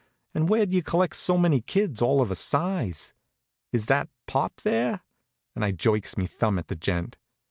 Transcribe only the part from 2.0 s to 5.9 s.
all of a size? Is that pop, there?" and I